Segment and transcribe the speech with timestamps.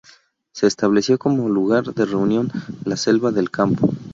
[0.51, 2.51] Se estableció como lugar de reunión
[2.85, 3.91] La Selva del Campo.